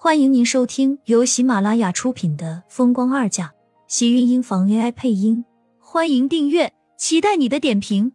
[0.00, 3.48] 欢迎您收听由喜马拉雅出品的《风光二嫁》，
[3.88, 5.44] 喜运音房 AI 配音。
[5.80, 8.12] 欢迎订阅，期待你的点评。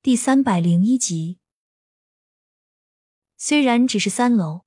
[0.00, 1.38] 第三百零一集，
[3.36, 4.62] 虽然只是三楼，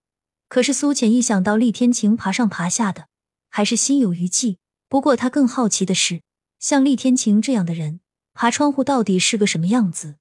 [0.48, 3.08] 可是苏浅一想到厉天晴爬上爬下的，
[3.50, 4.60] 还是心有余悸。
[4.88, 6.22] 不过他更好奇的是，
[6.60, 8.02] 像厉天晴这样的人，
[8.36, 10.18] 爬窗户到底是个什么样子？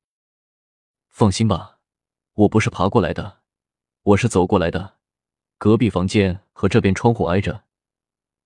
[1.10, 1.71] 放心吧。
[2.34, 3.40] 我不是爬过来的，
[4.02, 4.94] 我是走过来的。
[5.58, 7.64] 隔壁房间和这边窗户挨着，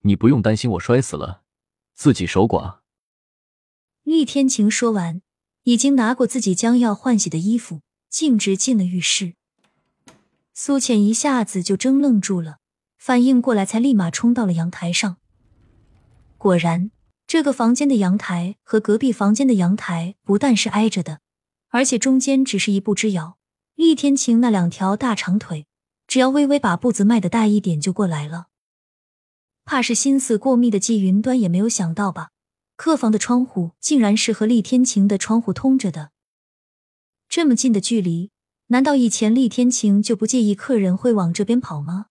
[0.01, 1.43] 你不用担心我摔死了，
[1.95, 2.79] 自己守寡。
[4.03, 5.23] 厉天晴说完，
[5.63, 9.35] 已经拿过自己将要换洗的衣服，径直进了浴室。
[10.53, 12.59] 苏浅一下子就怔愣住了，
[12.99, 15.19] 反应过来才立马冲到了阳台上。
[16.37, 16.91] 果然，
[17.29, 21.21] 这个房间的阳台和隔壁房间的阳台不但是挨着的，
[21.69, 23.39] 而且中间只是一步之遥。
[23.77, 25.67] 厉天晴那两条大长腿，
[26.07, 28.49] 只要微微把步子迈的大一点就过来了。
[29.67, 32.31] 怕是心思过密的季云端也没有想到吧？
[32.77, 36.11] 客房的窗户竟然是和厉天晴的窗户通着的，
[37.29, 38.31] 这么近的距离，
[38.69, 42.07] 难道以前厉天晴就不介意客人会往这边跑吗？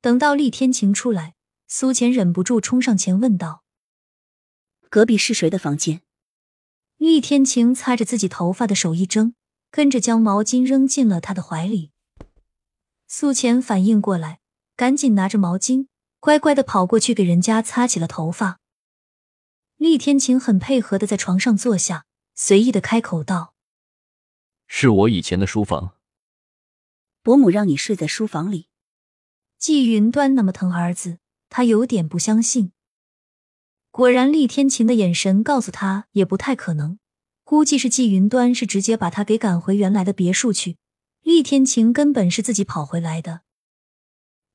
[0.00, 1.36] 等到厉天晴出来，
[1.68, 3.62] 苏浅忍不住冲上前问道
[4.90, 6.02] ：“隔壁是谁的房间？”
[6.98, 9.34] 厉天晴擦着自己头发的手一怔。
[9.70, 11.92] 跟着将毛巾扔进了他的怀里，
[13.06, 14.40] 素浅反应过来，
[14.76, 15.86] 赶紧拿着毛巾，
[16.18, 18.60] 乖乖的跑过去给人家擦起了头发。
[19.76, 22.04] 厉天晴很配合的在床上坐下，
[22.34, 23.54] 随意的开口道
[24.68, 25.96] ：“是我以前的书房。”
[27.22, 28.68] 伯母让你睡在书房里。
[29.58, 31.18] 季云端那么疼儿子，
[31.48, 32.72] 他有点不相信。
[33.90, 36.99] 果然，厉天晴的眼神告诉他，也不太可能。
[37.50, 40.76] 估计是季云端是直接把他给赶回原来的别墅去，
[41.24, 43.40] 厉天晴根本是自己跑回来的。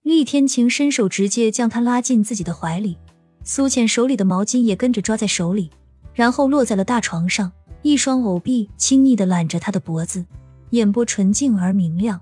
[0.01, 2.97] 厉天晴伸手直接将他拉进自己的怀里，
[3.43, 5.69] 苏浅手里的毛巾也跟着抓在手里，
[6.13, 7.51] 然后落在了大床上，
[7.81, 10.25] 一双藕臂轻昵的揽着他的脖子，
[10.69, 12.22] 眼波纯净而明亮。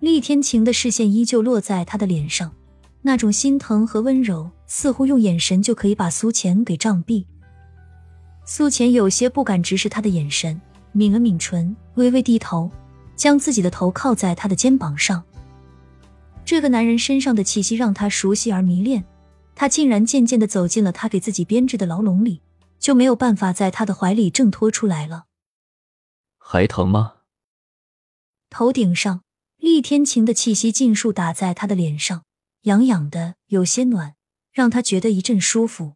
[0.00, 2.50] 厉天晴的视线依旧落在他的脸上，
[3.02, 7.26] 那种心疼和温柔，似乎用眼神就可以把苏浅给障蔽。
[8.54, 10.60] 苏浅有些不敢直视他的眼神，
[10.92, 12.70] 抿了抿唇，微微低头，
[13.16, 15.24] 将自己的头靠在他的肩膀上。
[16.44, 19.02] 这个男人身上的气息让他熟悉而迷恋，
[19.54, 22.42] 他竟然渐渐的走进了他给自己编织的牢笼里，
[22.78, 25.24] 就没有办法在他的怀里挣脱出来了。
[26.36, 27.14] 还疼吗？
[28.50, 29.22] 头顶上，
[29.56, 32.24] 厉天晴的气息尽数打在他的脸上，
[32.64, 34.16] 痒痒的，有些暖，
[34.52, 35.94] 让他觉得一阵舒服。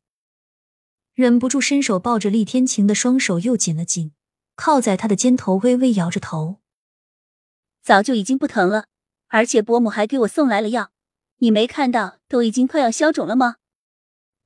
[1.16, 4.12] 忍不住伸手抱着厉天晴的双手又紧了紧，
[4.54, 6.60] 靠在他的肩头，微微摇着头。
[7.82, 8.84] 早就已经不疼了，
[9.28, 10.91] 而且伯母还给我送来了药，
[11.38, 13.56] 你没看到都已经快要消肿了吗？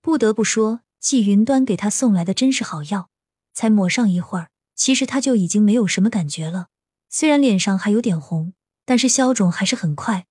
[0.00, 3.10] 不得不说，季云端给他送来的真是好药，
[3.52, 6.68] 才抹上一会儿，其实他就已经没有什么感觉了。
[7.08, 8.54] 虽然脸上还有点红，
[8.84, 10.28] 但是消肿还是很快。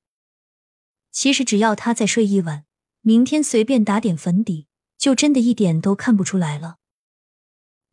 [1.11, 2.63] 其实只要他再睡一晚，
[3.01, 4.67] 明天随便打点粉底。
[4.99, 6.75] 就真的一点都看不出来了。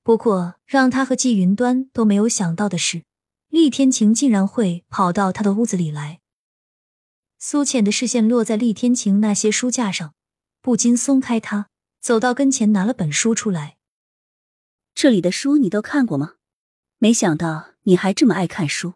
[0.02, 3.04] 不过，让他和季云端都没有想到的是，
[3.48, 6.20] 厉天晴竟然会跑到他的屋子里来。
[7.38, 10.14] 苏浅的视线落在厉天晴那些书架上，
[10.60, 11.68] 不禁松开他，
[12.00, 13.76] 走到跟前拿了本书出来。
[14.94, 16.34] 这里的书你都看过吗？
[16.98, 18.94] 没想到你还这么爱看书，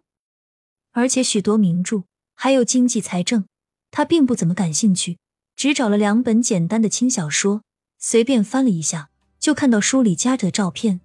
[0.93, 2.05] 而且许多名著，
[2.35, 3.47] 还有经济财政，
[3.91, 5.19] 他并不怎么感兴趣，
[5.55, 7.63] 只找了两本简单的轻小说。
[8.01, 11.01] 随便翻了一下，就看到书里夹着照片。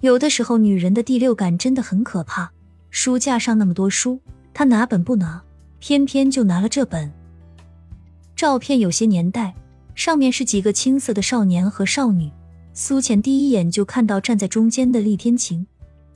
[0.00, 2.52] 有的时候，女人的第六感真的很可怕。
[2.90, 4.20] 书架上那么多书，
[4.54, 5.42] 她哪本不拿？
[5.80, 7.12] 偏偏就拿了这本。
[8.36, 9.54] 照片有些年代，
[9.96, 12.30] 上面是几个青涩的少年和少女。
[12.72, 15.66] 苏浅第一眼就看到站在中间的厉天晴，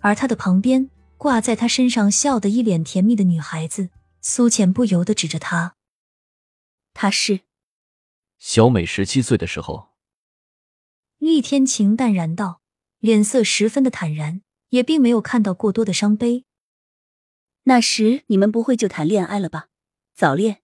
[0.01, 3.89] 而他的旁边挂在他身上笑得一脸甜蜜的女孩子。
[4.21, 5.75] 苏浅不由得指着他
[6.95, 7.41] ：“他是。”
[8.39, 9.89] 小美十七岁的时候，
[11.19, 12.61] 厉天晴淡然道，
[13.01, 16.45] 脸色十分的坦然，也并没有看到过多的伤悲。
[17.65, 19.69] 那时你们不会就谈恋爱了吧？
[20.15, 20.59] 早恋。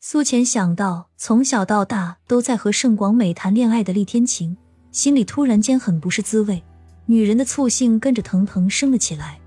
[0.00, 4.56] 苏浅想到从小到大都在和盛广美谈恋爱的厉天晴，
[4.90, 6.62] 心里突然间很不是滋味，
[7.06, 9.40] 女人的醋性跟着腾腾升了起来。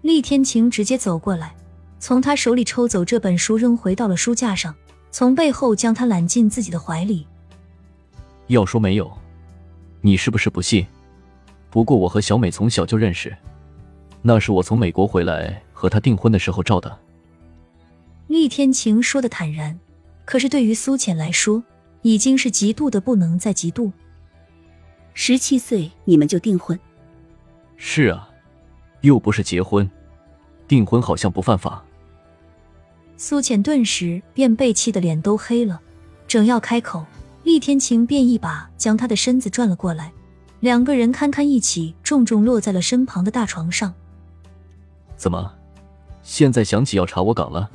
[0.00, 1.54] 厉天晴直接走过来，
[2.00, 4.74] 从他手里抽走这本书，扔回到了书架上。
[5.14, 7.24] 从背后将他揽进自己的怀里。
[8.48, 9.08] 要说没有，
[10.00, 10.84] 你是不是不信？
[11.70, 13.32] 不过我和小美从小就认识，
[14.22, 16.98] 那是我从美国回来和她订婚的时候照的。
[18.26, 19.78] 厉天晴说的坦然，
[20.24, 21.62] 可是对于苏浅来说，
[22.02, 23.92] 已经是极度的不能再极度。
[25.12, 26.76] 十七岁你们就订婚？
[27.76, 28.28] 是啊，
[29.02, 29.88] 又不是结婚，
[30.66, 31.84] 订婚好像不犯法。
[33.26, 35.80] 苏浅顿时便被气得脸都黑了，
[36.28, 37.06] 正要开口，
[37.42, 40.12] 厉天晴便一把将他的身子转了过来，
[40.60, 43.94] 两个人堪堪一起重重落在了身旁的大床上。
[45.16, 45.54] 怎么，
[46.22, 47.70] 现在想起要查我岗了？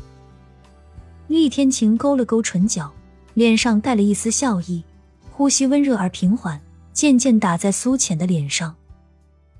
[1.29, 2.93] 厉天晴勾了勾唇角，
[3.33, 4.83] 脸上带了一丝笑意，
[5.31, 6.61] 呼吸温热而平缓，
[6.93, 8.75] 渐渐打在苏浅的脸上，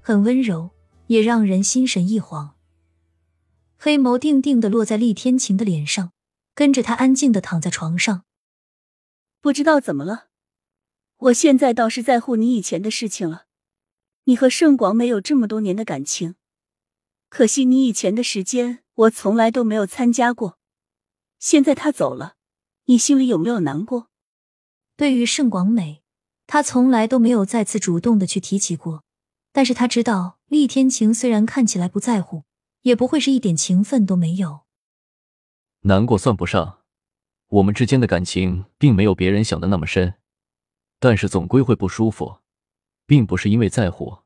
[0.02, 0.70] 很温柔，
[1.08, 2.52] 也让人心神一晃。
[3.82, 6.12] 黑眸定定的落在厉天晴的脸上，
[6.54, 8.26] 跟着他安静的躺在床上。
[9.40, 10.28] 不知道怎么了，
[11.16, 13.46] 我现在倒是在乎你以前的事情了。
[14.26, 16.36] 你和盛广美有这么多年的感情，
[17.30, 20.60] 可惜你以前的时间我从来都没有参加过。
[21.40, 22.36] 现在他走了，
[22.88, 24.10] 你心里有没有难过？
[24.98, 26.04] 对于盛广美，
[26.48, 29.06] 他从来都没有再次主动的去提起过。
[29.54, 32.44] 但是他知道，厉天晴虽然看起来不在乎。
[32.82, 34.62] 也不会是一点情分都没有。
[35.82, 36.80] 难过算不上，
[37.48, 40.16] 我们之间的感情并没有别人想的那么深，
[41.00, 42.40] 但是总归会不舒服，
[43.06, 44.20] 并不是因为在乎，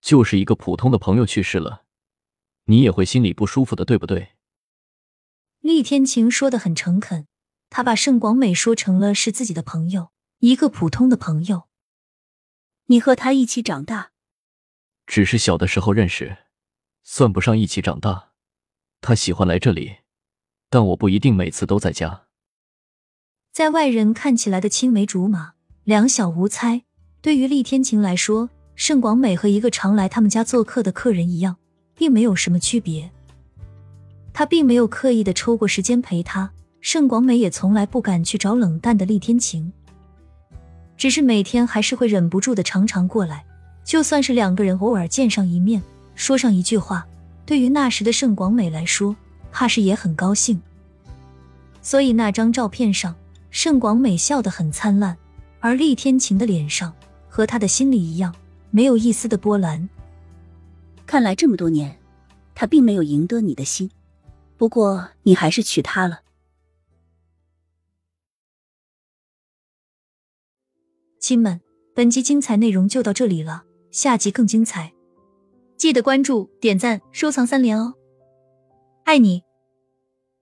[0.00, 1.84] 就是一个普通的朋友去世了，
[2.64, 4.34] 你也会心里不舒服的，对不对？
[5.60, 7.26] 厉天晴说的很诚恳，
[7.70, 11.68] 他把盛广美说成了是自己的朋友，一个普通的朋友。
[12.86, 14.12] 你和他一起长大，
[15.06, 16.36] 只是小的时候认识。
[17.06, 18.30] 算不上一起长大，
[19.02, 19.96] 他喜欢来这里，
[20.70, 22.22] 但我不一定每次都在家。
[23.52, 25.52] 在外人看起来的青梅竹马，
[25.84, 26.82] 两小无猜。
[27.20, 31.56] 对于厉天晴来说，盛广美和一个常来他们家做客的客人一样，
[31.94, 33.10] 并没有什么区别。
[34.32, 39.70] 他并没有刻意的抽过时间陪他，盛广美也从来不敢去找冷淡的厉天晴，
[40.96, 43.44] 只是每天还是会忍不住的常常过来，
[43.84, 45.82] 就算是两个人偶尔见上一面。
[46.14, 47.06] 说上一句话，
[47.44, 49.14] 对于那时的盛广美来说，
[49.52, 50.60] 怕是也很高兴。
[51.82, 53.14] 所以那张照片上，
[53.50, 55.16] 盛广美笑得很灿烂，
[55.60, 56.94] 而厉天晴的脸上
[57.28, 58.34] 和他的心里一样，
[58.70, 59.86] 没有一丝的波澜。
[61.04, 61.98] 看来这么多年，
[62.54, 63.90] 他并没有赢得你的心，
[64.56, 66.20] 不过你还是娶她了。
[71.20, 71.60] 亲们，
[71.94, 74.93] 本集精彩内容就到这里了，下集更精彩。
[75.76, 77.94] 记得关注、点赞、收藏三连哦，
[79.04, 79.42] 爱你！